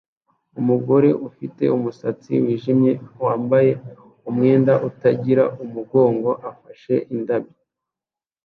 [0.59, 2.91] Umugore ufite umusatsi wijimye
[3.23, 3.71] wambaye
[4.29, 7.57] umwenda utagira umugongo afashe indabyo